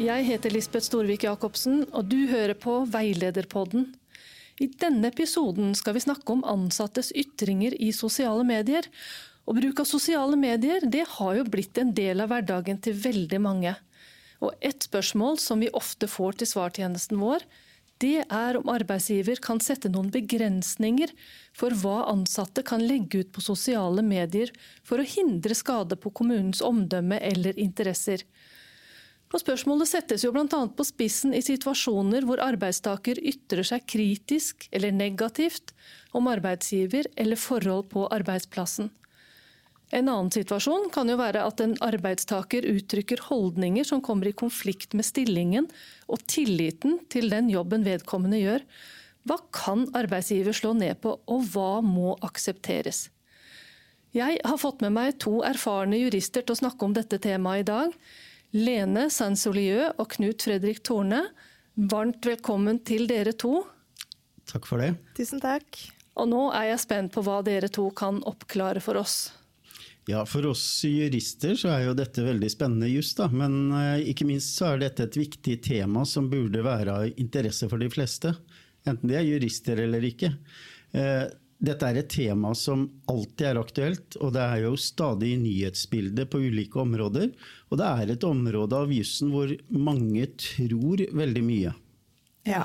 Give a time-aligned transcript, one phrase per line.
[0.00, 3.82] Jeg heter Lisbeth Storvik Jacobsen, og du hører på Veilederpodden.
[4.56, 8.88] I denne episoden skal vi snakke om ansattes ytringer i sosiale medier.
[9.44, 13.42] Og bruk av sosiale medier det har jo blitt en del av hverdagen til veldig
[13.44, 13.74] mange.
[14.40, 17.44] Og et spørsmål som vi ofte får til svartjenesten vår,
[18.00, 21.12] det er om arbeidsgiver kan sette noen begrensninger
[21.52, 24.48] for hva ansatte kan legge ut på sosiale medier
[24.80, 28.24] for å hindre skade på kommunens omdømme eller interesser.
[29.30, 30.46] Og spørsmålet settes jo bl.a.
[30.48, 35.70] på spissen i situasjoner hvor arbeidstaker ytrer seg kritisk eller negativt
[36.18, 38.90] om arbeidsgiver eller forhold på arbeidsplassen.
[39.90, 44.94] En annen situasjon kan jo være at en arbeidstaker uttrykker holdninger som kommer i konflikt
[44.98, 45.66] med stillingen
[46.06, 48.66] og tilliten til den jobben vedkommende gjør.
[49.26, 53.08] Hva kan arbeidsgiver slå ned på, og hva må aksepteres?
[54.14, 57.68] Jeg har fått med meg to erfarne jurister til å snakke om dette temaet i
[57.68, 57.94] dag.
[58.50, 61.22] Lene Sansolieu og Knut Fredrik Torne,
[61.78, 63.60] varmt velkommen til dere to.
[64.50, 64.96] Takk for det.
[65.14, 65.78] Tusen takk.
[66.18, 69.30] Og nå er jeg spent på hva dere to kan oppklare for oss.
[70.08, 73.28] Ja, For oss jurister så er jo dette veldig spennende juss, da.
[73.30, 77.68] Men eh, ikke minst så er dette et viktig tema som burde være av interesse
[77.70, 78.34] for de fleste.
[78.88, 80.32] Enten de er jurister eller ikke.
[81.60, 86.40] Dette er et tema som alltid er aktuelt, og det er jo stadig nyhetsbilde på
[86.48, 87.34] ulike områder.
[87.68, 91.74] Og det er et område av jussen hvor mange tror veldig mye.
[92.48, 92.64] Ja.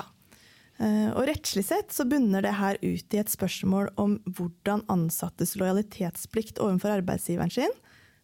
[0.80, 5.54] Eh, og rettslig sett så bunner det her ut i et spørsmål om hvordan ansattes
[5.60, 7.76] lojalitetsplikt overfor arbeidsgiveren sin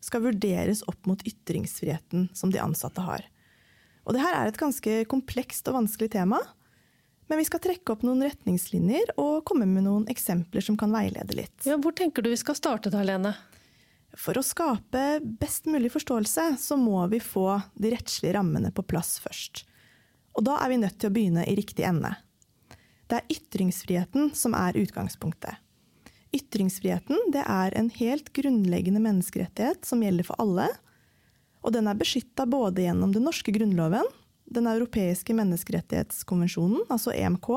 [0.03, 3.29] skal vurderes opp mot ytringsfriheten som de ansatte har.
[4.09, 6.41] Og det her er et ganske komplekst og vanskelig tema.
[7.31, 11.37] Men vi skal trekke opp noen retningslinjer og komme med noen eksempler som kan veilede
[11.39, 11.55] litt.
[11.69, 13.35] Ja, hvor tenker du vi skal starte da, Lene?
[14.19, 19.17] For å skape best mulig forståelse, så må vi få de rettslige rammene på plass
[19.23, 19.65] først.
[20.37, 22.13] Og da er vi nødt til å begynne i riktig ende.
[23.09, 25.61] Det er ytringsfriheten som er utgangspunktet.
[26.33, 30.69] Ytringsfriheten det er en helt grunnleggende menneskerettighet som gjelder for alle.
[31.61, 34.09] Og den er beskytta både gjennom den norske grunnloven,
[34.55, 37.51] den europeiske menneskerettighetskonvensjonen, altså EMK,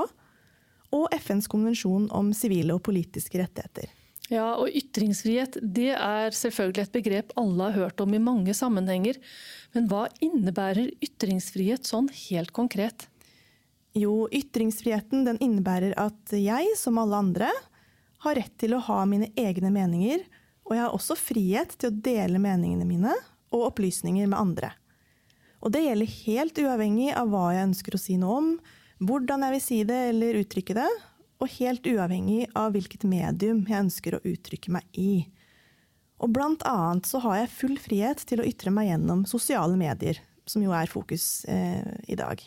[0.96, 3.92] og FNs konvensjon om sivile og politiske rettigheter.
[4.32, 9.20] Ja, og Ytringsfrihet det er selvfølgelig et begrep alle har hørt om i mange sammenhenger.
[9.76, 13.06] Men hva innebærer ytringsfrihet sånn helt konkret?
[13.96, 17.52] Jo, ytringsfriheten den innebærer at jeg, som alle andre,
[18.26, 20.26] har rett til å ha mine egne meninger,
[20.66, 23.14] og jeg har også frihet til å dele meningene mine
[23.54, 24.72] og opplysninger med andre.
[25.64, 28.50] Og det gjelder helt uavhengig av hva jeg ønsker å si noe om,
[29.06, 30.90] hvordan jeg vil si det eller uttrykke det,
[31.44, 35.26] og helt uavhengig av hvilket medium jeg ønsker å uttrykke meg i.
[36.24, 40.22] Og blant annet så har jeg full frihet til å ytre meg gjennom sosiale medier,
[40.48, 42.40] som jo er fokus eh, i dag.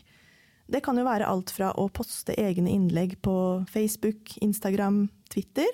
[0.68, 3.34] Det kan jo være alt fra å poste egne innlegg på
[3.70, 5.68] Facebook, Instagram, Twitter,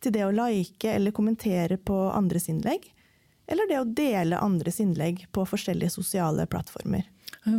[0.00, 2.86] til det å like eller kommentere på andres innlegg,
[3.50, 7.08] eller det å dele andres innlegg på forskjellige sosiale plattformer.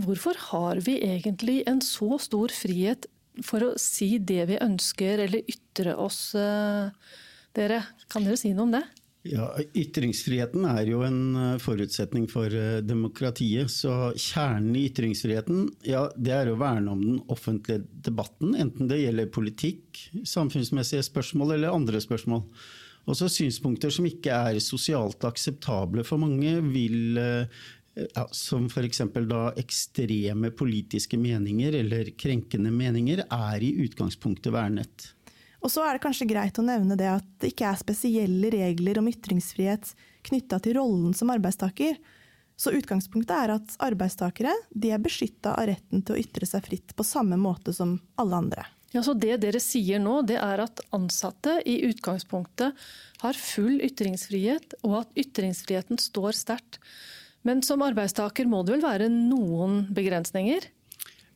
[0.06, 3.08] Hvorfor har vi egentlig en så stor frihet
[3.46, 6.92] for å si det vi ønsker, eller ytre oss, eh,
[7.56, 7.84] dere?
[8.12, 8.84] Kan dere si noe om det?
[9.22, 13.70] Ja, Ytringsfriheten er jo en eh, forutsetning for eh, demokratiet.
[13.70, 18.56] Så kjernen i ytringsfriheten ja, det er å verne om den offentlige debatten.
[18.58, 22.48] Enten det gjelder politikk, samfunnsmessige spørsmål eller andre spørsmål.
[23.10, 27.64] Også synspunkter som ikke er sosialt akseptable for mange, vil eh,
[28.16, 29.02] ja, som f.eks.
[29.28, 35.12] da ekstreme politiske meninger eller krenkende meninger, er i utgangspunktet vernet.
[35.62, 38.98] Og så er det kanskje greit å nevne det at det ikke er spesielle regler
[39.02, 39.94] om ytringsfrihet
[40.26, 42.00] knytta til rollen som arbeidstaker.
[42.58, 47.06] Så utgangspunktet er at arbeidstakere er beskytta av retten til å ytre seg fritt på
[47.06, 48.66] samme måte som alle andre.
[48.92, 52.76] Ja, så Det dere sier nå, det er at ansatte i utgangspunktet
[53.22, 56.82] har full ytringsfrihet, og at ytringsfriheten står sterkt.
[57.48, 60.68] Men som arbeidstaker må det vel være noen begrensninger?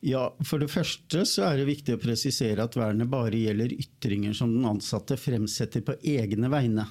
[0.04, 4.36] Ja, For det første så er det viktig å presisere at vernet bare gjelder ytringer
[4.36, 6.84] som den ansatte fremsetter på egne vegne.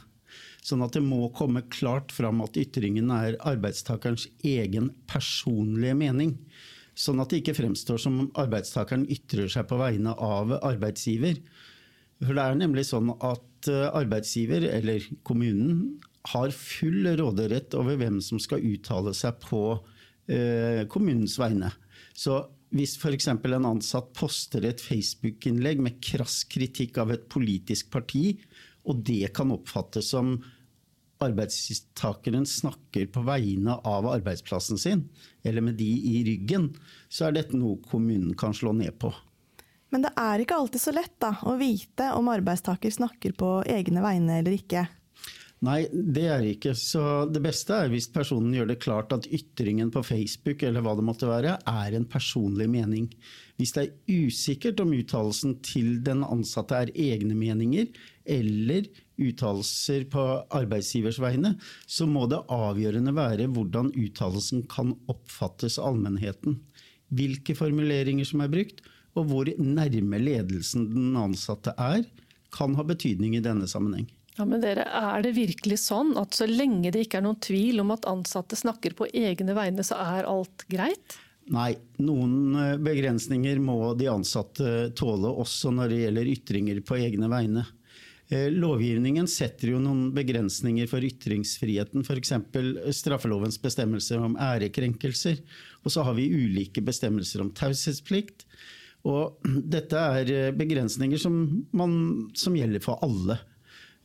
[0.65, 6.33] Sånn at det må komme klart fram at ytringen er arbeidstakerens egen personlige mening.
[6.95, 11.41] Sånn at det ikke fremstår som om arbeidstakeren ytrer seg på vegne av arbeidsgiver.
[12.23, 15.97] For det er nemlig sånn at eh, arbeidsgiver, eller kommunen,
[16.31, 19.61] har full råderett over hvem som skal uttale seg på
[20.31, 21.69] eh, kommunens vegne.
[22.17, 22.39] Så
[22.75, 23.27] hvis f.eks.
[23.29, 28.39] en ansatt poster et Facebook-innlegg med krass kritikk av et politisk parti,
[28.85, 30.37] og det kan oppfattes som
[31.23, 35.05] arbeidstakeren snakker på vegne av arbeidsplassen sin,
[35.43, 36.71] eller med de i ryggen,
[37.09, 39.13] så er dette noe kommunen kan slå ned på.
[39.93, 44.03] Men det er ikke alltid så lett da, å vite om arbeidstaker snakker på egne
[44.03, 44.87] vegne eller ikke.
[45.63, 46.73] Nei, det er det ikke.
[46.77, 47.01] Så
[47.31, 51.05] det beste er hvis personen gjør det klart at ytringen på Facebook eller hva det
[51.07, 53.07] måtte være, er en personlig mening.
[53.55, 57.87] Hvis det er usikkert om uttalelsen til den ansatte er egne meninger,
[58.25, 58.91] eller
[59.21, 60.23] uttalelser på
[60.55, 61.55] arbeidsgivers vegne,
[61.87, 66.59] så må det avgjørende være hvordan uttalelsen kan oppfattes av allmennheten.
[67.15, 68.83] Hvilke formuleringer som er brukt,
[69.15, 72.03] og hvor nærme ledelsen den ansatte er,
[72.55, 74.07] kan ha betydning i denne sammenheng.
[74.35, 77.79] Ja, men dere, Er det virkelig sånn at så lenge det ikke er noen tvil
[77.83, 81.15] om at ansatte snakker på egne vegne, så er alt greit?
[81.55, 87.29] Nei, noen eh, begrensninger må de ansatte tåle, også når det gjelder ytringer på egne
[87.31, 87.65] vegne.
[88.33, 92.31] Eh, lovgivningen setter jo noen begrensninger for ytringsfriheten, f.eks.
[92.97, 95.43] straffelovens bestemmelser om ærekrenkelser.
[95.85, 98.47] Og så har vi ulike bestemmelser om taushetsplikt.
[99.05, 99.45] Og
[99.75, 101.37] dette er eh, begrensninger som,
[101.77, 101.99] man,
[102.37, 103.37] som gjelder for alle.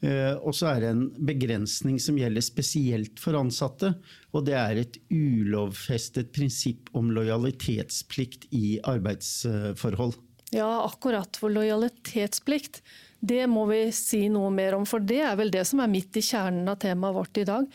[0.04, 3.94] Eh, og så er det en begrensning som gjelder spesielt for ansatte.
[4.36, 10.16] Og det er et ulovfestet prinsipp om lojalitetsplikt i arbeidsforhold.
[10.52, 11.36] Ja, akkurat.
[11.40, 12.82] For lojalitetsplikt
[13.20, 16.16] det må vi si noe mer om, for det er vel det som er midt
[16.16, 17.66] i kjernen av temaet vårt i dag.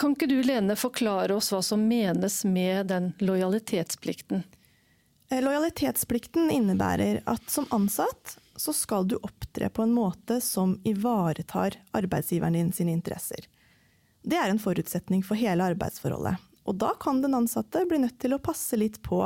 [0.00, 4.44] Kan ikke du Lene, forklare oss hva som menes med den lojalitetsplikten?
[5.30, 11.78] Eh, lojalitetsplikten innebærer at som ansatt så skal du opptre på en måte som ivaretar
[11.96, 13.48] arbeidsgiveren din sine interesser.
[14.22, 16.36] Det er en forutsetning for hele arbeidsforholdet.
[16.68, 19.22] Og da kan den ansatte bli nødt til å passe litt på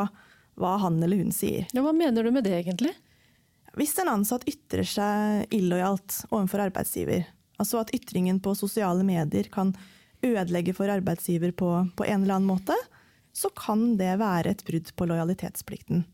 [0.55, 1.67] hva han eller hun sier.
[1.75, 2.95] Ja, hva mener du med det egentlig?
[3.75, 7.25] Hvis en ansatt ytrer seg illojalt overfor arbeidsgiver,
[7.59, 9.73] altså at ytringen på sosiale medier kan
[10.25, 12.77] ødelegge for arbeidsgiver på, på en eller annen måte,
[13.35, 16.05] så kan det være et brudd på lojalitetsplikten.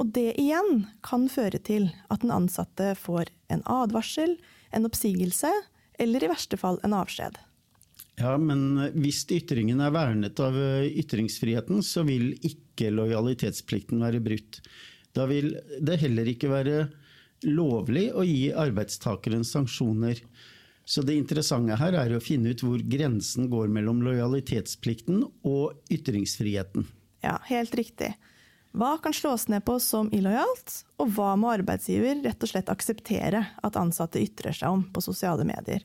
[0.00, 4.36] Og det igjen kan føre til at den ansatte får en advarsel,
[4.72, 5.50] en oppsigelse
[6.00, 7.36] eller i verste fall en avskjed.
[8.20, 14.60] Ja, men hvis ytringen er vernet av ytringsfriheten, så vil ikke lojalitetsplikten være brutt.
[15.16, 16.76] Da vil det heller ikke være
[17.44, 20.20] lovlig å gi arbeidstakeren sanksjoner.
[20.84, 26.88] Så det interessante her er å finne ut hvor grensen går mellom lojalitetsplikten og ytringsfriheten.
[27.22, 28.12] Ja, helt riktig.
[28.72, 33.44] Hva kan slås ned på som illojalt, og hva må arbeidsgiver rett og slett akseptere
[33.60, 35.84] at ansatte ytrer seg om på sosiale medier?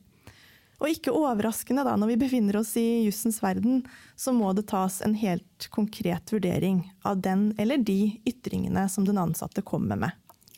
[0.78, 3.82] Og ikke overraskende, da, når vi befinner oss i jussens verden,
[4.14, 9.18] så må det tas en helt konkret vurdering av den eller de ytringene som den
[9.18, 10.14] ansatte kommer med.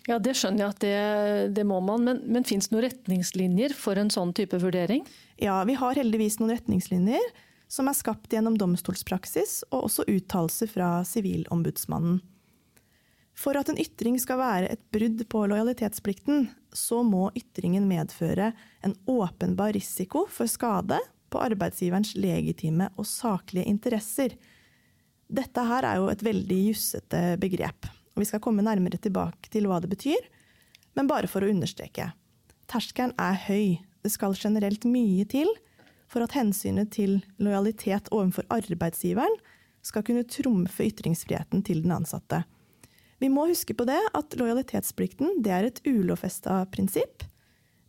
[0.09, 3.77] Ja, Det skjønner jeg at det, det må man, men, men fins det noen retningslinjer
[3.77, 5.05] for en sånn type vurdering?
[5.41, 7.33] Ja, vi har heldigvis noen retningslinjer
[7.71, 12.19] som er skapt gjennom domstolspraksis og også uttalelser fra Sivilombudsmannen.
[13.41, 18.51] For at en ytring skal være et brudd på lojalitetsplikten, så må ytringen medføre
[18.85, 20.99] en åpenbar risiko for skade
[21.33, 24.35] på arbeidsgiverens legitime og saklige interesser.
[25.31, 29.71] Dette her er jo et veldig jussete begrep, og vi skal komme nærmere tilbake til
[29.71, 30.21] hva det betyr.
[30.99, 32.11] Men bare for å understreke.
[32.69, 33.81] Terskelen er høy.
[34.05, 35.49] Det skal generelt mye til
[36.11, 39.37] for at hensynet til lojalitet overfor arbeidsgiveren
[39.87, 42.43] skal kunne trumfe ytringsfriheten til den ansatte.
[43.21, 47.27] Vi må huske på det at lojalitetsplikten det er et ulovfesta prinsipp,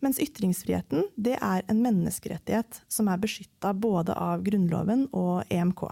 [0.03, 5.85] mens ytringsfriheten det er en menneskerettighet som er beskytta både av Grunnloven og EMK.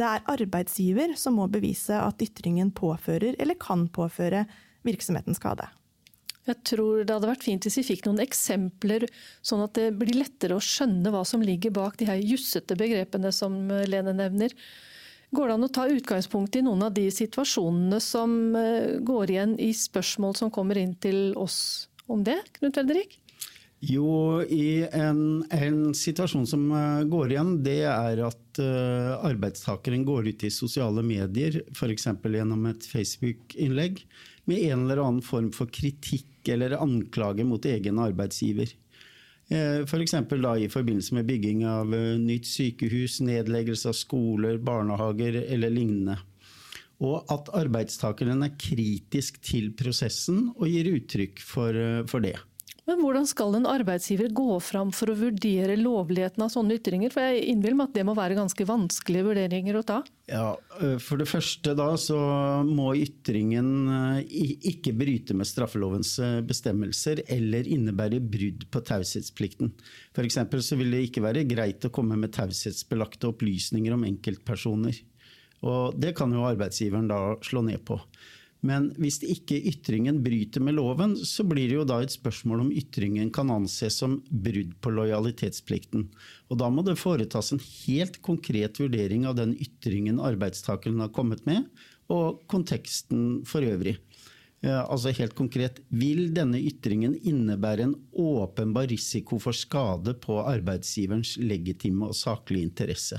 [0.00, 4.46] Det er arbeidsgiver som må bevise at ytringen påfører eller kan påføre
[4.88, 5.68] virksomheten skade.
[6.48, 9.04] Jeg tror det hadde vært fint hvis vi fikk noen eksempler,
[9.44, 13.30] sånn at det blir lettere å skjønne hva som ligger bak de her jussete begrepene
[13.34, 14.56] som Lene nevner.
[15.30, 19.54] Går det an å ta utgangspunkt i noen av de situasjonene som eh, går igjen
[19.62, 23.20] i spørsmål som kommer inn til oss om det, Knut Fredrik?
[23.80, 30.28] Jo, i en, en, situasjon som eh, går igjen, det er at uh, arbeidstakeren går
[30.34, 32.10] ut i sosiale medier, f.eks.
[32.10, 34.02] gjennom et Facebook-innlegg,
[34.50, 38.74] med en eller annen form for kritikk eller anklage mot egen arbeidsgiver.
[39.50, 40.14] Eh, F.eks.
[40.30, 46.18] For i forbindelse med bygging av eh, nytt sykehus, nedleggelse av skoler, barnehager eller lignende.
[47.00, 52.36] Og at arbeidstakeren er kritisk til prosessen og gir uttrykk for, eh, for det.
[52.90, 57.12] Men hvordan skal en arbeidsgiver gå fram for å vurdere lovligheten av sånne ytringer?
[57.14, 59.98] For jeg innbiller meg at det må være ganske vanskelige vurderinger å ta?
[60.26, 60.56] Ja,
[60.98, 62.18] For det første da så
[62.66, 66.16] må ytringen ikke bryte med straffelovens
[66.48, 69.70] bestemmelser eller innebære brudd på taushetsplikten.
[70.10, 70.40] F.eks.
[70.66, 74.98] så vil det ikke være greit å komme med taushetsbelagte opplysninger om enkeltpersoner.
[75.62, 78.02] Og det kan jo arbeidsgiveren da slå ned på.
[78.66, 82.72] Men hvis ikke ytringen bryter med loven, så blir det jo da et spørsmål om
[82.76, 86.10] ytringen kan anses som brudd på lojalitetsplikten.
[86.52, 91.46] Og da må det foretas en helt konkret vurdering av den ytringen arbeidstakeren har kommet
[91.48, 91.70] med,
[92.12, 93.96] og konteksten for øvrig.
[94.60, 102.10] Altså helt konkret, Vil denne ytringen innebære en åpenbar risiko for skade på arbeidsgiverens legitime
[102.10, 103.16] og saklige interesse?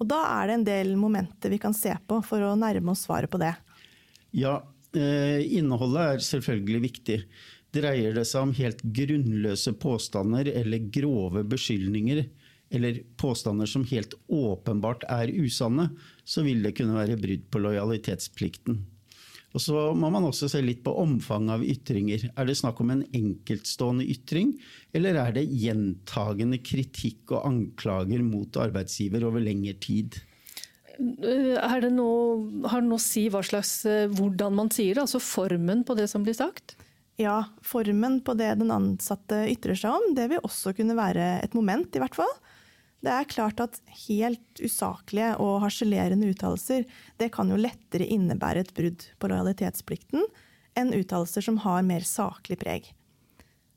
[0.00, 3.06] Og Da er det en del momenter vi kan se på for å nærme oss
[3.06, 3.54] svaret på det.
[4.32, 7.18] Ja, eh, innholdet er selvfølgelig viktig.
[7.72, 12.26] Dreier det seg om helt grunnløse påstander eller grove beskyldninger,
[12.72, 15.90] eller påstander som helt åpenbart er usanne,
[16.24, 18.80] så vil det kunne være brudd på lojalitetsplikten.
[19.52, 22.24] Og Så må man også se litt på omfanget av ytringer.
[22.40, 24.54] Er det snakk om en enkeltstående ytring,
[24.96, 30.16] eller er det gjentagende kritikk og anklager mot arbeidsgiver over lengre tid?
[30.98, 35.22] Det noe, har det noe å si hva slags, eh, hvordan man sier det, altså
[35.22, 36.76] formen på det som blir sagt?
[37.20, 41.56] Ja, formen på det den ansatte ytrer seg om, det vil også kunne være et
[41.56, 42.32] moment, i hvert fall.
[43.02, 46.86] Det er klart at helt usaklige og harselerende uttalelser
[47.18, 50.22] det kan jo lettere innebære et brudd på lojalitetsplikten
[50.78, 52.92] enn uttalelser som har mer saklig preg.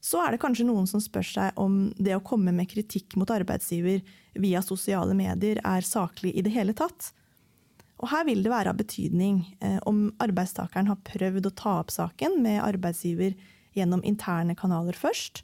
[0.05, 3.31] Så er det kanskje noen som spør seg om det å komme med kritikk mot
[3.33, 4.03] arbeidsgiver
[4.37, 7.09] via sosiale medier er saklig i det hele tatt.
[8.03, 11.93] Og her vil det være av betydning eh, om arbeidstakeren har prøvd å ta opp
[11.95, 13.33] saken med arbeidsgiver
[13.75, 15.41] gjennom interne kanaler først,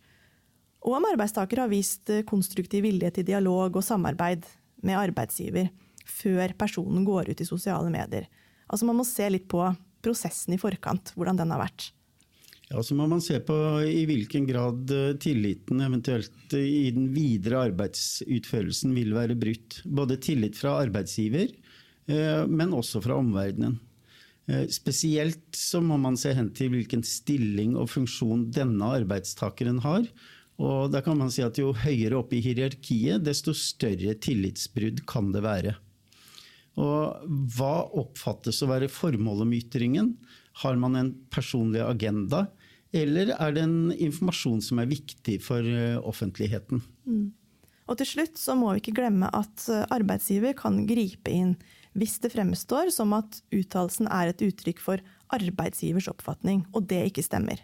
[0.82, 4.46] og om arbeidstaker har vist eh, konstruktiv vilje til dialog og samarbeid
[4.86, 5.72] med arbeidsgiver
[6.10, 8.28] før personen går ut i sosiale medier.
[8.68, 9.64] Altså Man må se litt på
[10.02, 11.92] prosessen i forkant, hvordan den har vært.
[12.72, 17.10] Ja, Så må man se på i hvilken grad eh, tilliten eventuelt eh, i den
[17.12, 19.82] videre arbeidsutførelsen vil være brutt.
[19.84, 21.52] Både tillit fra arbeidsgiver,
[22.08, 23.80] eh, men også fra omverdenen.
[24.74, 30.08] Spesielt så må man se hen til hvilken stilling og funksjon denne arbeidstakeren har.
[30.60, 35.30] Og da kan man si at Jo høyere opp i hierarkiet, desto større tillitsbrudd kan
[35.32, 35.76] det være.
[36.82, 40.12] Og Hva oppfattes å være formålet med ytringen?
[40.66, 42.50] Har man en personlig agenda?
[42.92, 46.84] Eller er det en informasjon som er viktig for eh, offentligheten?
[47.08, 47.30] Mm.
[47.88, 51.56] Og til slutt så må vi ikke glemme at eh, arbeidsgiver kan gripe inn
[51.96, 55.02] hvis det fremstår som at uttalelsen er et uttrykk for
[55.36, 57.60] arbeidsgivers oppfatning, og det ikke stemmer.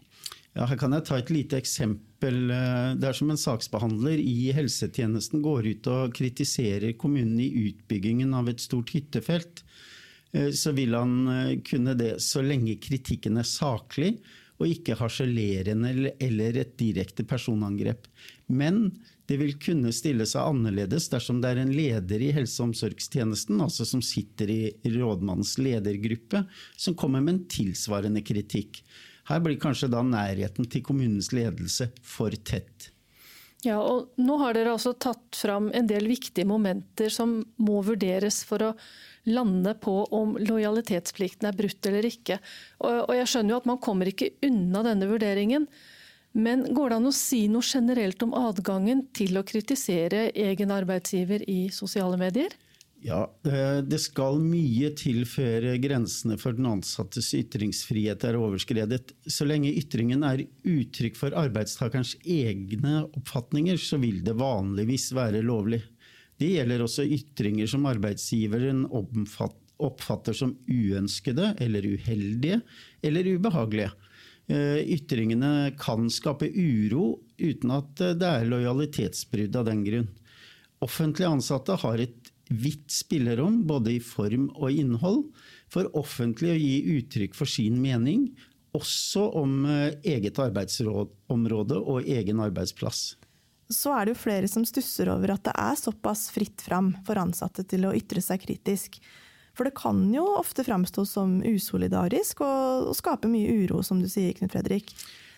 [0.56, 2.40] Ja, her kan jeg ta et lite eksempel.
[2.52, 8.32] Eh, det er som en saksbehandler i helsetjenesten går ut og kritiserer kommunen i utbyggingen
[8.36, 9.66] av et stort hyttefelt.
[10.54, 14.10] Så vil han kunne det så lenge kritikken er saklig
[14.58, 18.08] og ikke harselerende eller et direkte personangrep.
[18.48, 18.90] Men
[19.28, 23.60] det vil kunne stille seg annerledes dersom det er en leder i helse- og omsorgstjenesten,
[23.62, 24.62] altså som sitter i
[24.96, 26.46] rådmannens ledergruppe,
[26.78, 28.82] som kommer med en tilsvarende kritikk.
[29.28, 32.94] Her blir kanskje da nærheten til kommunens ledelse for tett.
[33.66, 38.44] Ja, og Nå har dere altså tatt fram en del viktige momenter som må vurderes
[38.48, 38.74] for å
[39.28, 42.40] lande på om lojalitetsplikten er brutt eller ikke.
[42.84, 45.68] Og Jeg skjønner jo at man kommer ikke unna denne vurderingen.
[46.38, 51.44] Men går det an å si noe generelt om adgangen til å kritisere egen arbeidsgiver
[51.50, 52.54] i sosiale medier?
[53.06, 59.14] Ja, Det skal mye til før grensene for den ansattes ytringsfrihet er overskredet.
[59.30, 65.84] Så lenge ytringen er uttrykk for arbeidstakerens egne oppfatninger, så vil det vanligvis være lovlig.
[66.38, 72.62] Det gjelder også ytringer som arbeidsgiveren oppfatter som uønskede eller uheldige
[73.06, 73.92] eller ubehagelige.
[74.48, 80.10] Eh, ytringene kan skape uro uten at det er lojalitetsbrudd av den grunn.
[80.86, 85.26] Offentlig ansatte har et vidt spillerom, både i form og innhold,
[85.74, 88.30] for offentlig å gi uttrykk for sin mening,
[88.78, 93.18] også om eh, eget arbeidsområde og egen arbeidsplass
[93.70, 97.20] så er det jo flere som stusser over at det er såpass fritt fram for
[97.20, 99.00] ansatte til å ytre seg kritisk.
[99.58, 104.08] For det kan jo ofte framstå som usolidarisk og, og skape mye uro, som du
[104.12, 104.94] sier, Knut Fredrik.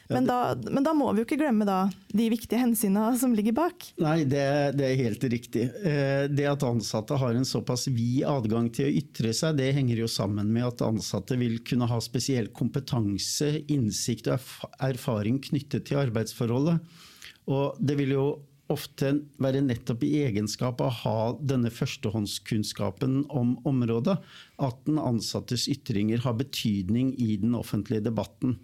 [0.09, 3.53] Men, da, men da må vi jo ikke glemme da, de viktige hensynene som ligger
[3.59, 3.91] bak.
[4.01, 4.45] Nei, det,
[4.79, 5.67] det, er helt riktig.
[5.85, 10.01] Eh, det at ansatte har en såpass vid adgang til å ytre seg, det henger
[10.01, 14.49] jo sammen med at ansatte vil kunne ha spesiell kompetanse, innsikt og
[14.89, 16.81] erfaring knyttet til arbeidsforholdet.
[17.49, 18.27] Og det vil jo
[18.69, 24.19] ofte være nettopp i egenskap av å ha denne førstehåndskunnskapen om området
[24.61, 28.59] at den ansattes ytringer har betydning i den offentlige debatten.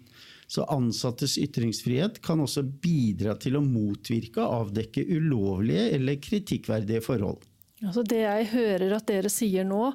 [0.46, 7.42] Så ansattes ytringsfrihet kan også bidra til å motvirke og avdekke ulovlige eller kritikkverdige forhold.
[7.84, 9.90] Altså det jeg hører at dere sier nå,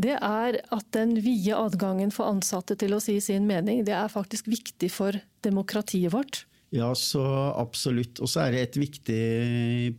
[0.00, 4.12] det er at den vide adgangen for ansatte til å si sin mening, det er
[4.12, 6.46] faktisk viktig for demokratiet vårt.
[6.74, 7.22] Ja, så
[7.56, 8.20] absolutt.
[8.20, 9.20] Og så er det et viktig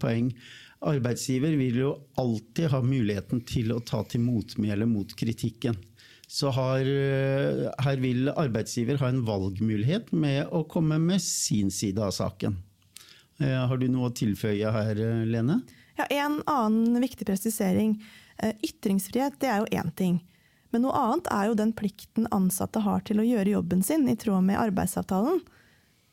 [0.02, 0.32] poeng.
[0.88, 5.78] Arbeidsgiver vil jo alltid ha muligheten til å ta til motmæle mot kritikken
[6.28, 12.04] så har, eh, her vil arbeidsgiver ha en valgmulighet med å komme med sin side
[12.04, 12.58] av saken.
[13.40, 15.62] Eh, har du noe å tilføye her, eh, Lene?
[15.98, 18.02] Ja, En annen viktig presisering.
[18.62, 20.22] Ytringsfrihet det er jo én ting.
[20.72, 24.16] Men noe annet er jo den plikten ansatte har til å gjøre jobben sin i
[24.16, 25.42] tråd med arbeidsavtalen.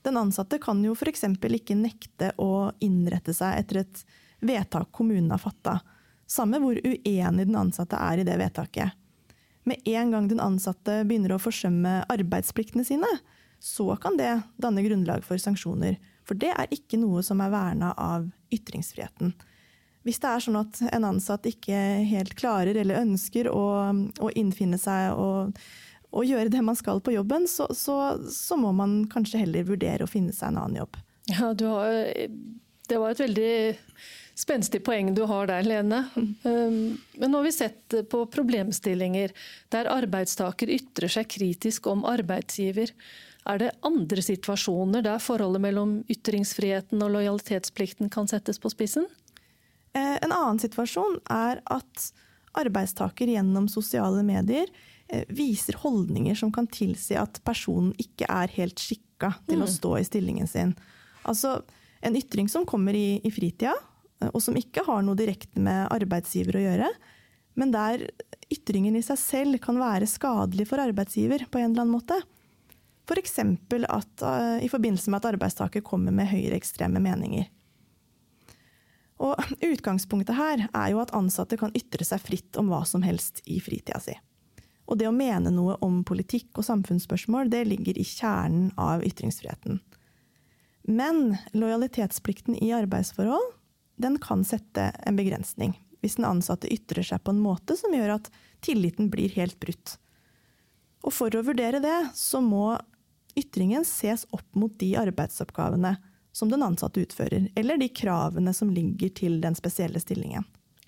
[0.04, 1.24] Den ansatte kan jo f.eks.
[1.24, 4.04] ikke nekte å innrette seg etter et
[4.44, 5.78] vedtak kommunen har fatta.
[6.28, 8.92] Samme hvor uenig den ansatte er i det vedtaket
[9.64, 13.08] med en gang den ansatte begynner å forsømme arbeidspliktene sine,
[13.60, 14.30] så kan det
[14.60, 15.96] danne grunnlag for sanksjoner.
[16.28, 19.32] For det er ikke noe som er verna av ytringsfriheten.
[20.04, 21.78] Hvis det er sånn at en ansatt ikke
[22.10, 23.64] helt klarer eller ønsker å,
[24.20, 25.56] å innfinne seg og,
[26.14, 27.98] og, gjøre det man skal på jobben, så, så,
[28.30, 30.98] så, må man kanskje heller vurdere å finne seg en annen jobb.
[31.32, 32.12] Ja, har,
[32.88, 33.54] det var et veldig
[34.38, 36.04] spenstig poeng du har der, Lene.
[36.14, 39.34] Um, men nå har vi sett på problemstillinger
[39.72, 42.92] der arbeidstaker ytrer seg kritisk om arbeidsgiver.
[43.48, 49.06] Er det andre situasjoner der forholdet mellom ytringsfriheten og lojalitetsplikten kan settes på spissen?
[49.94, 52.08] Eh, en annen situasjon er at
[52.58, 54.93] arbeidstaker gjennom sosiale medier eh,
[55.34, 59.74] viser holdninger som kan tilsi at personen ikke er helt skikka til å mm.
[59.74, 60.74] stå i stillingen sin.
[61.24, 61.58] Altså,
[62.04, 63.74] en ytring som kommer i, i fritida,
[64.24, 66.92] Eh, og som ikke har noe direkte med arbeidsgiver å gjøre,
[67.60, 68.06] men der
[68.52, 72.18] ytringen i seg selv kan være skadelig for arbeidsgiver på en eller annen måte.
[73.04, 73.36] F.eks.
[73.38, 77.50] At, uh, i forbindelse med at arbeidstaker kommer med høyreekstreme meninger.
[79.22, 83.42] Og Utgangspunktet her er jo at ansatte kan ytre seg fritt om hva som helst
[83.46, 84.16] i fritida si.
[84.84, 89.80] Og det å mene noe om politikk og samfunnsspørsmål det ligger i kjernen av ytringsfriheten.
[90.84, 93.54] Men lojalitetsplikten i arbeidsforhold
[93.96, 95.72] den kan sette en begrensning
[96.04, 98.26] hvis den ansatte ytrer seg på en måte som gjør at
[98.64, 99.96] tilliten blir helt brutt.
[101.04, 102.74] Og for å vurdere det, så må
[103.36, 105.94] ytringen ses opp mot de arbeidsoppgavene
[106.34, 110.44] som den ansatte utfører, eller de kravene som ligger til den spesielle stillingen.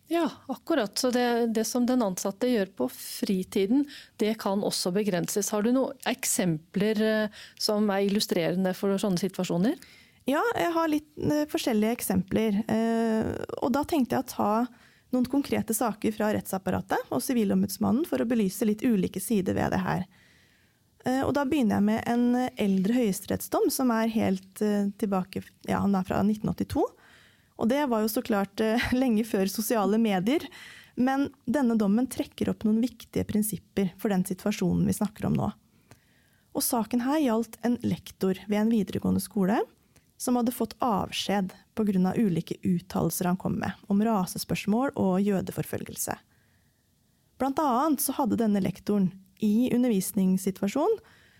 [0.09, 0.99] Ja, akkurat.
[0.99, 3.85] Så det, det, som den ansatte gjør på fritiden,
[4.17, 5.51] det kan også begrenses.
[5.51, 9.75] Har du noen eksempler eh, som er illustrerende for sånne situasjoner?
[10.27, 12.61] Ja, jeg har litt uh, forskjellige eksempler.
[12.71, 14.53] Uh, og da tenkte jeg å ta
[15.15, 19.83] noen konkrete saker fra rettsapparatet og Sivilombudsmannen for å belyse litt ulike sider ved det
[19.83, 20.07] her.
[21.23, 24.63] Og da begynner jeg med en eldre høyesterettsdom som er helt
[24.99, 26.83] tilbake Ja, han er fra 1982.
[27.57, 28.61] Og det var jo så klart
[29.03, 30.45] lenge før sosiale medier.
[30.97, 35.51] Men denne dommen trekker opp noen viktige prinsipper for den situasjonen vi snakker om nå.
[36.57, 39.59] Og saken her gjaldt en lektor ved en videregående skole
[40.17, 42.15] som hadde fått avskjed pga.
[42.17, 46.17] ulike uttalelser han kom med om rasespørsmål og jødeforfølgelse.
[47.37, 49.11] Blant annet så hadde denne lektoren
[49.45, 50.97] i undervisningssituasjonen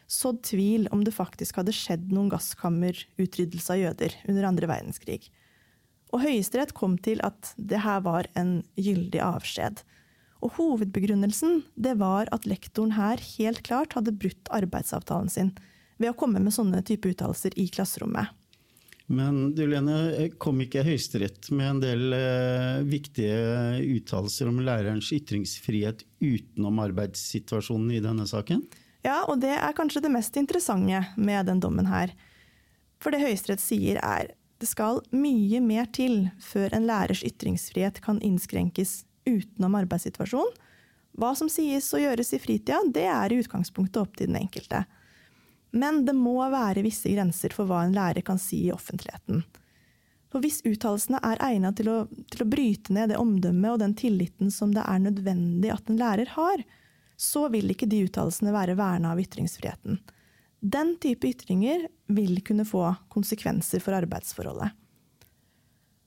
[0.07, 5.31] sådd tvil om det faktisk hadde skjedd noen gasskammerutryddelse av jøder under andre verdenskrig.
[6.15, 9.83] Og Høyesterett kom til at det her var en gyldig avskjed.
[10.45, 15.55] Og hovedbegrunnelsen det var at lektoren her helt klart hadde brutt arbeidsavtalen sin
[15.97, 18.35] ved å komme med sånne type uttalelser i klasserommet.
[19.07, 26.03] Men du Lene, kom ikke Høyesterett med en del eh, viktige uttalelser om lærerens ytringsfrihet
[26.19, 28.65] utenom arbeidssituasjonen i denne saken?
[29.07, 32.11] Ja, og det er kanskje det mest interessante med den dommen her.
[32.99, 38.21] For det Høyesterett sier er det skal mye mer til før en lærers ytringsfrihet kan
[38.25, 40.55] innskrenkes utenom arbeidssituasjonen.
[41.17, 44.85] Hva som sies og gjøres i fritida, det er i utgangspunktet opp til den enkelte.
[45.77, 49.45] Men det må være visse grenser for hva en lærer kan si i offentligheten.
[50.33, 51.99] For hvis uttalelsene er egnet til å,
[52.33, 56.01] til å bryte ned det omdømmet og den tilliten som det er nødvendig at en
[56.01, 56.65] lærer har,
[57.17, 60.01] så vil ikke de uttalelsene være verna av ytringsfriheten.
[60.61, 64.73] Den type ytringer vil kunne få konsekvenser for arbeidsforholdet.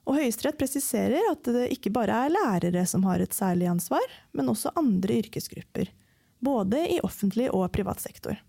[0.10, 4.50] Og Høyesterett presiserer at det ikke bare er lærere som har et særlig ansvar, men
[4.50, 5.92] også andre yrkesgrupper.
[6.42, 8.40] Både i offentlig og privat sektor.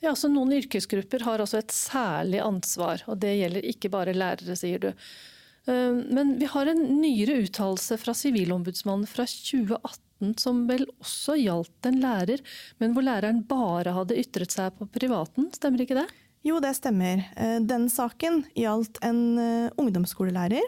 [0.00, 4.56] Ja, så Noen yrkesgrupper har altså et særlig ansvar, og det gjelder ikke bare lærere,
[4.56, 4.92] sier du.
[5.68, 10.07] Eh, men vi har en nyere uttalelse fra Sivilombudsmannen fra 2018
[10.38, 12.42] som vel også gjaldt en lærer,
[12.82, 16.08] men hvor læreren bare hadde ytret seg på privaten, stemmer ikke det?
[16.46, 17.24] Jo, det stemmer.
[17.36, 20.64] Eh, den saken gjaldt en eh, ungdomsskolelærer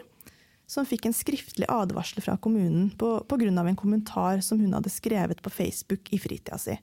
[0.71, 3.27] som fikk en skriftlig advarsel fra kommunen pga.
[3.27, 6.77] en kommentar som hun hadde skrevet på Facebook i fritida si.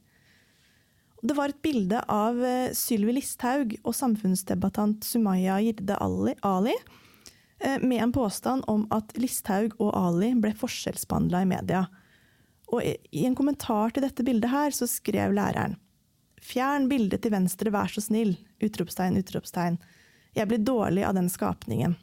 [1.23, 5.97] Det var et bilde av eh, Sylvi Listhaug og samfunnsdebattant Sumaya Jirde
[6.43, 6.77] Ali
[7.83, 11.81] med en påstand om at Listhaug og Ali ble forskjellsbehandla i media.
[12.69, 15.79] Og I en kommentar til dette bildet her så skrev læreren
[16.45, 18.37] Fjern bildet til venstre, vær så snill!
[18.63, 19.79] Utropstegn, utropstegn.
[20.39, 21.97] Jeg blir dårlig av den skapningen.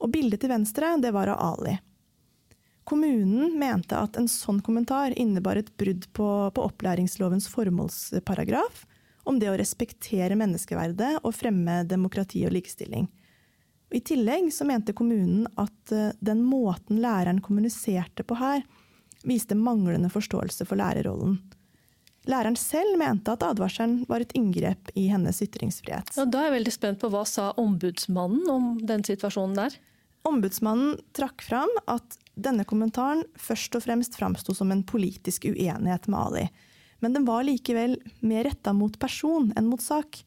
[0.00, 1.74] Og bildet til venstre, det var av Ali.
[2.88, 8.84] Kommunen mente at en sånn kommentar innebar et brudd på, på opplæringslovens formålsparagraf
[9.28, 13.06] om det å respektere menneskeverdet og fremme demokrati og likestilling.
[13.90, 18.62] I tillegg så mente kommunen at eh, den måten læreren kommuniserte på her,
[19.26, 21.38] viste manglende forståelse for lærerrollen.
[22.28, 26.12] Læreren selv mente at advarselen var et inngrep i hennes ytringsfrihet.
[26.18, 29.78] Ja, da er jeg veldig spent på Hva sa ombudsmannen om den situasjonen der?
[30.28, 36.18] Ombudsmannen trakk fram at denne kommentaren først og fremst framsto som en politisk uenighet med
[36.20, 36.44] Ali.
[37.00, 40.20] Men den var likevel mer retta mot person enn mot sak.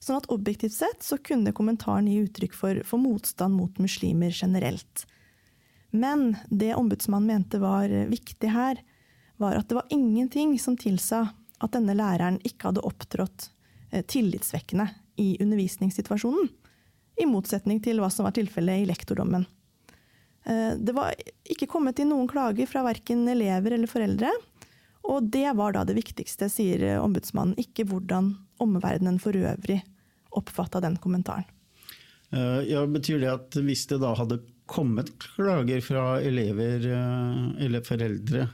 [0.00, 5.04] Sånn at objektivt sett så kunne kommentaren gi uttrykk for, for motstand mot muslimer generelt.
[5.90, 8.80] Men det ombudsmannen mente var viktig her,
[9.38, 13.50] var at det var ingenting som tilsa at denne læreren ikke hadde opptrådt
[13.90, 16.50] eh, tillitsvekkende i undervisningssituasjonen,
[17.18, 19.46] i motsetning til hva som var tilfellet i lektordommen.
[20.44, 21.14] Eh, det var
[21.48, 24.32] ikke kommet inn noen klager fra verken elever eller foreldre,
[25.08, 29.80] og det var da det viktigste, sier ombudsmannen, ikke hvordan omverdenen for øvrig
[30.36, 31.46] oppfatta den kommentaren.
[32.30, 38.46] Eh, ja, Betyr det at hvis det da hadde kommet klager fra elever eller foreldre,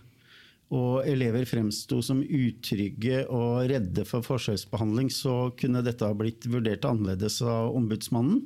[0.75, 6.87] og elever fremsto som utrygge og redde for forskjellsbehandling, så kunne dette ha blitt vurdert
[6.89, 8.41] annerledes av ombudsmannen?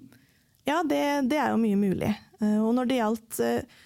[0.68, 2.10] Ja, det, det er jo mye mulig.
[2.42, 3.78] Eh, og når det gjaldt eh,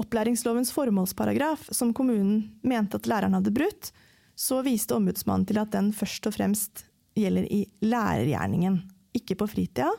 [0.00, 3.92] opplæringslovens formålsparagraf, som kommunen mente at læreren hadde brutt,
[4.34, 8.80] så viste ombudsmannen til at den først og fremst gjelder i lærergjerningen,
[9.14, 9.92] ikke på fritida.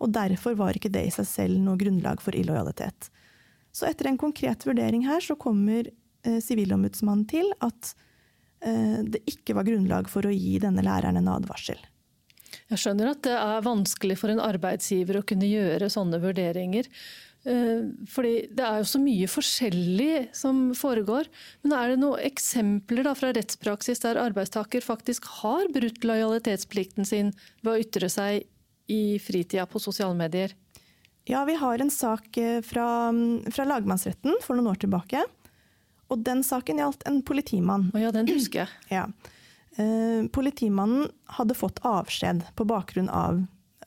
[0.00, 3.10] Og derfor var ikke det i seg selv noe grunnlag for illojalitet.
[3.70, 6.40] Så etter en konkret vurdering her, så kommer Eh,
[7.30, 7.94] til at
[8.60, 11.80] eh, det ikke var grunnlag for å gi denne læreren en advarsel.
[12.70, 16.90] Jeg skjønner at det er vanskelig for en arbeidsgiver å kunne gjøre sånne vurderinger.
[17.48, 21.30] Eh, fordi det er jo så mye forskjellig som foregår.
[21.64, 27.32] Men er det noen eksempler fra rettspraksis der arbeidstaker faktisk har brutt lojalitetsplikten sin
[27.62, 28.44] ved å ytre seg
[28.90, 30.54] i fritida på sosiale medier?
[31.28, 32.86] Ja, vi har en sak fra,
[33.54, 35.22] fra lagmannsretten for noen år tilbake
[36.10, 37.88] og den saken gjaldt en politimann.
[37.94, 38.74] Oh ja, den husker jeg.
[39.00, 39.06] Ja.
[39.78, 41.06] Eh, politimannen
[41.38, 43.38] hadde fått avskjed på bakgrunn av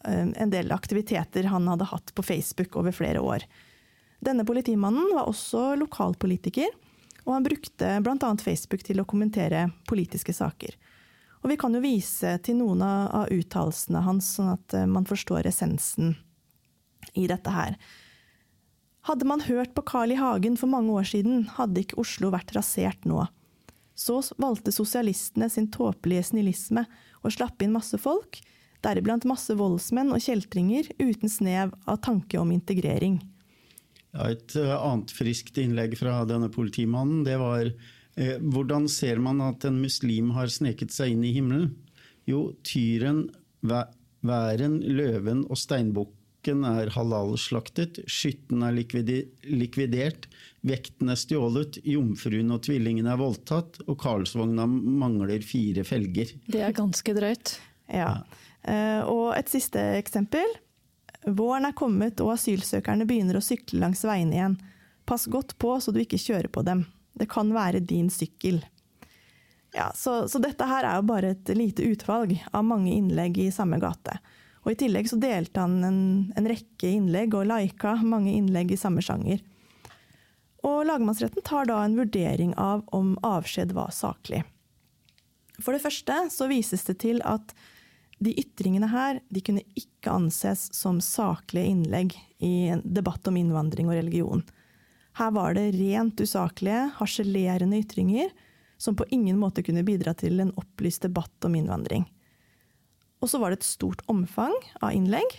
[0.08, 3.44] eh, en del aktiviteter han hadde hatt på Facebook over flere år.
[4.24, 6.72] Denne politimannen var også lokalpolitiker,
[7.26, 8.32] og han brukte bl.a.
[8.40, 10.78] Facebook til å kommentere politiske saker.
[11.44, 15.50] Og vi kan jo vise til noen av uttalelsene hans, sånn at eh, man forstår
[15.50, 16.16] essensen
[17.20, 17.76] i dette her.
[19.04, 20.18] Hadde man hørt på Carl I.
[20.20, 23.26] Hagen for mange år siden, hadde ikke Oslo vært rasert nå.
[24.00, 26.86] Så valgte sosialistene sin tåpelige snillisme
[27.22, 28.40] og slapp inn masse folk,
[28.84, 33.20] deriblant masse voldsmenn og kjeltringer uten snev av tanke om integrering.
[34.14, 37.68] Ja, et eh, annet friskt innlegg fra denne politimannen, det var
[38.16, 41.72] hvordan ser man at en muslim har sneket seg inn i himmelen?
[42.30, 43.26] Jo, tyren,
[43.64, 50.26] væren, løven og steinbukken Bukken er halalslaktet, skytten er likvidert,
[50.68, 56.34] vekten er stjålet, jomfruen og tvillingen er voldtatt, og Karlsvogna mangler fire felger.
[56.52, 57.54] Det er ganske drøyt.
[57.88, 58.26] Ja.
[58.60, 60.58] Eh, og et siste eksempel.
[61.32, 64.60] Våren er kommet og asylsøkerne begynner å sykle langs veiene igjen.
[65.08, 66.84] Pass godt på så du ikke kjører på dem.
[67.14, 68.62] Det kan være din sykkel.
[69.74, 73.52] Ja, så, så dette her er jo bare et lite utvalg av mange innlegg i
[73.54, 74.20] samme gate.
[74.64, 76.02] Og I tillegg så delte han en,
[76.38, 79.42] en rekke innlegg og lika mange innlegg i samme sjanger.
[80.64, 84.44] Og Lagmannsretten tar da en vurdering av om avskjed var saklig.
[85.60, 87.52] For det første så vises det til at
[88.24, 93.90] de ytringene her de kunne ikke anses som saklige innlegg i en debatt om innvandring
[93.90, 94.46] og religion.
[95.20, 98.34] Her var det rent usaklige, harselerende ytringer
[98.82, 102.06] som på ingen måte kunne bidra til en opplyst debatt om innvandring.
[103.24, 105.38] Og så var det et stort omfang av innlegg.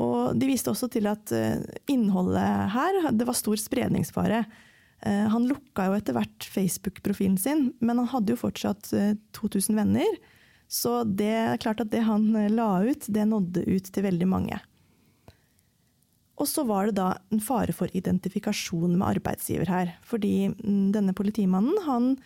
[0.00, 1.60] Og de viste også til at eh,
[1.92, 4.44] innholdet her det var stor spredningsfare.
[5.04, 8.88] Eh, han lukka jo etter hvert Facebook-profilen sin, men han hadde jo fortsatt
[9.36, 10.18] 2000 eh, venner.
[10.72, 14.62] Så det er klart at det han la ut, det nådde ut til veldig mange.
[16.42, 19.92] Og så var det da en fare for identifikasjon med arbeidsgiver her.
[20.06, 22.16] Fordi mm, denne politimannen han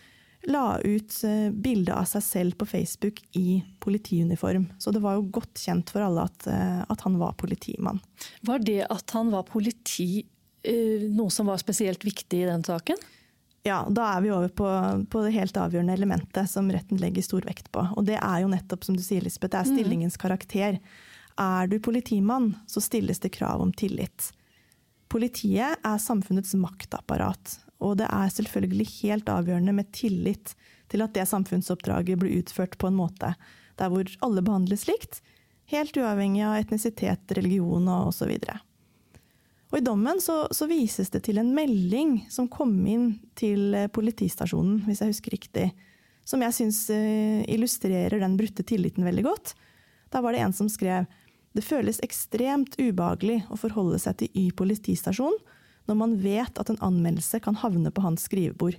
[0.47, 4.69] la ut eh, bilde av seg selv på Facebook i politiuniform.
[4.81, 8.01] Så det var jo godt kjent for alle at, at han var politimann.
[8.47, 10.25] Var det at han var politi
[10.67, 12.97] noe som var spesielt viktig i den saken?
[13.67, 14.67] Ja, da er vi over på,
[15.11, 17.83] på, det helt avgjørende elementet som retten legger stor vekt på.
[17.97, 19.73] Og det er jo nettopp, som du sier, Lisbeth, det er mm.
[19.75, 20.77] stillingens karakter.
[21.37, 24.31] Er du politimann, så stilles det krav om tillit.
[25.07, 30.55] Politiet er samfunnets maktapparat, og det er selvfølgelig helt avgjørende med tillit
[30.91, 33.33] til at det samfunnsoppdraget blir utført på en måte
[33.77, 35.21] der hvor alle behandles likt,
[35.69, 38.31] helt uavhengig av etnisitet, religion og osv.
[39.67, 43.89] Og I dommen så, så, vises det til en melding som kom inn til eh,
[43.91, 45.67] politistasjonen, hvis jeg husker riktig,
[46.27, 49.53] som jeg syns uh, illustrerer den brutte tilliten veldig godt.
[50.11, 51.05] Da var det en som skrev
[51.57, 55.39] det føles ekstremt ubehagelig å forholde seg til Y politistasjon
[55.87, 58.77] når man vet at en anmeldelse kan havne på hans skrivebord.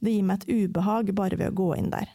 [0.00, 2.12] Det gir meg et ubehag bare ved å gå inn der.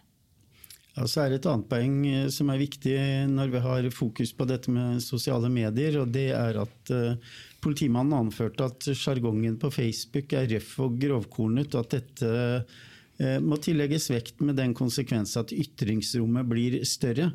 [0.96, 2.96] Ja, så er det et annet poeng eh, som er viktig
[3.28, 6.00] når vi har fokus på dette med sosiale medier.
[6.00, 11.76] og Det er at uh, politimannen anførte at sjargongen på Facebook er røff og grovkornet.
[11.76, 17.34] Og at dette uh, må tillegges vekt med den konsekvens at ytringsrommet blir større.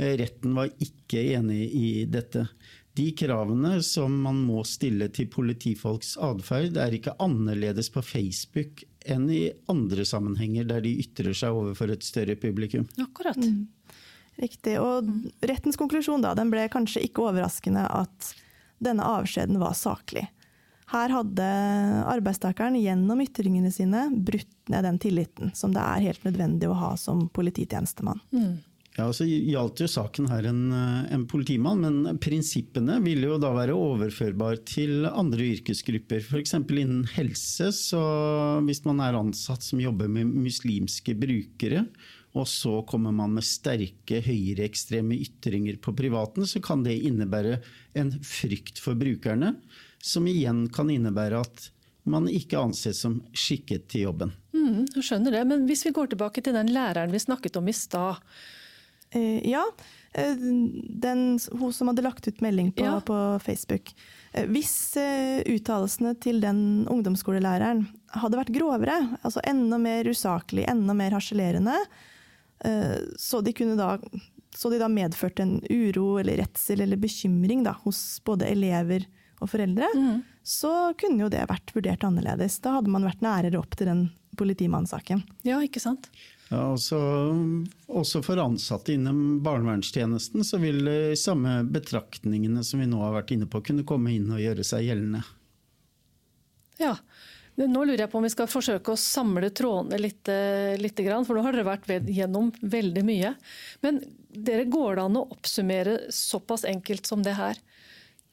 [0.00, 2.46] Uh, retten var ikke enig i dette.
[2.96, 9.28] De kravene som man må stille til politifolks atferd, er ikke annerledes på Facebook enn
[9.30, 12.86] i andre sammenhenger der de ytrer seg overfor et større publikum.
[13.02, 13.36] Akkurat.
[13.36, 13.66] Mm.
[14.40, 14.78] Riktig.
[14.80, 15.10] Og
[15.44, 18.32] rettens konklusjon da, den ble kanskje ikke overraskende at
[18.82, 20.26] denne avskjeden var saklig.
[20.92, 21.46] Her hadde
[22.06, 26.92] arbeidstakeren gjennom ytringene sine brutt ned den tilliten som det er helt nødvendig å ha
[27.00, 28.20] som polititjenestemann.
[28.30, 28.56] Mm.
[28.96, 33.50] Ja, så gjaldt jo saken her en, eh, en, politimann, men prinsippene ville jo da
[33.52, 36.24] være overførbare til andre yrkesgrupper.
[36.24, 36.54] F.eks.
[36.56, 38.00] innen helse, så
[38.64, 41.84] hvis man er ansatt som jobber med muslimske brukere,
[42.36, 47.60] og så kommer man med sterke høyreekstreme ytringer på privaten, så kan det innebære
[48.00, 49.54] en frykt for brukerne,
[50.00, 51.70] som igjen kan innebære at
[52.06, 54.36] man ikke anses som skikket til jobben.
[54.56, 57.74] Mm, skjønner det, men hvis vi går tilbake til den læreren vi snakket om i
[57.76, 58.22] stad.
[59.10, 59.64] Eh, ja.
[60.12, 60.34] Eh,
[60.88, 63.00] den, hun som hadde lagt ut melding på, ja.
[63.00, 63.94] på Facebook.
[64.32, 64.96] Eh, hvis
[65.46, 71.76] uttalelsene til den ungdomsskolelæreren hadde vært grovere, altså enda mer usaklig, enda mer harselerende,
[73.20, 73.98] så de, da,
[74.56, 79.04] så de da medførte en uro eller redsel eller bekymring da, hos både elever
[79.44, 80.22] og foreldre, mm.
[80.40, 82.56] så kunne jo det vært vurdert annerledes.
[82.64, 84.02] Da hadde man vært nærere opp til den
[84.40, 85.20] politimannssaken.
[85.44, 86.08] Ja, ikke sant?
[86.46, 86.98] Ja, også,
[87.90, 93.32] også, for ansatte innen barnevernstjenesten så vil de samme betraktningene som vi nå har vært
[93.34, 95.24] inne på, kunne komme inn og gjøre seg gjeldende.
[96.78, 96.92] Ja,
[97.56, 101.34] nå lurer jeg på om vi skal forsøke å samle trådene litt, eh, litt for
[101.34, 103.34] nå har dere vært gjennom veldig mye.
[103.82, 107.56] Men dere går det an å oppsummere såpass enkelt som det her?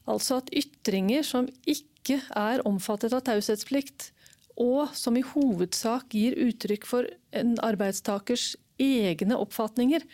[0.05, 4.11] Altså at ytringer som ikke er omfattet av taushetsplikt,
[4.61, 10.05] og som i hovedsak gir uttrykk for en arbeidstakers egne oppfatninger,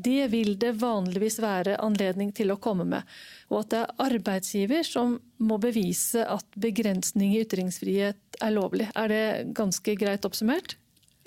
[0.00, 3.08] det vil det vanligvis være anledning til å komme med.
[3.50, 8.88] Og at det er arbeidsgiver som må bevise at begrensning i ytringsfrihet er lovlig.
[8.94, 9.24] Er det
[9.58, 10.78] ganske greit oppsummert?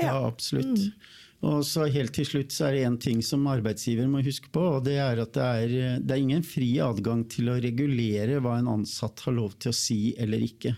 [0.02, 0.80] Ja, absolutt.
[0.80, 1.19] Mm.
[1.43, 4.63] Og så helt til slutt så er det én ting som arbeidsgiver må huske på,
[4.78, 8.56] og det er at det er, det er ingen fri adgang til å regulere hva
[8.62, 10.78] en ansatt har lov til å si eller ikke.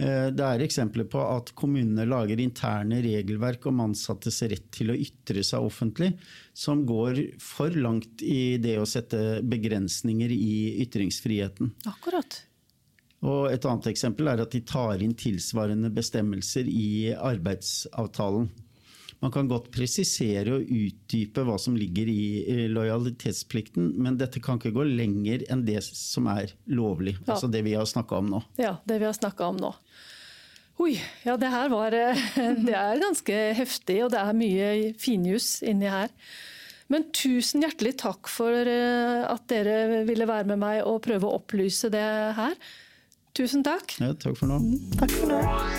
[0.00, 4.96] Eh, det er eksempler på at kommunene lager interne regelverk om ansattes rett til å
[4.96, 6.14] ytre seg offentlig,
[6.56, 10.54] som går for langt i det å sette begrensninger i
[10.86, 11.74] ytringsfriheten.
[11.90, 12.40] Akkurat.
[13.28, 18.48] Og et annet eksempel er at de tar inn tilsvarende bestemmelser i arbeidsavtalen.
[19.20, 24.72] Man kan godt presisere og utdype hva som ligger i lojalitetsplikten, men dette kan ikke
[24.78, 27.18] gå lenger enn det som er lovlig.
[27.20, 27.34] Ja.
[27.34, 28.40] Altså det vi har snakka om nå.
[28.60, 29.74] Ja, det vi har snakka om nå.
[30.80, 30.94] Oi,
[31.26, 32.22] ja det her var eh,
[32.66, 36.08] Det er ganske heftig, og det er mye finjus inni her.
[36.90, 41.36] Men tusen hjertelig takk for eh, at dere ville være med meg og prøve å
[41.42, 42.06] opplyse det
[42.40, 42.56] her.
[43.36, 43.94] Tusen takk.
[44.00, 44.58] Ja, takk for nå.
[44.98, 45.60] Takk for nå.